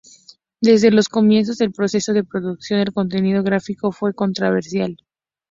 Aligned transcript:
Desde 0.61 0.89
los 0.89 1.09
comienzos 1.09 1.59
del 1.59 1.71
proceso 1.73 2.11
de 2.11 2.23
producción, 2.23 2.79
el 2.79 2.91
contenido 2.91 3.43
gráfico 3.43 3.91
fue 3.91 4.15
controversial. 4.15 4.97